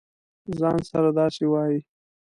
[0.57, 1.79] ځـان سره داسې وایې.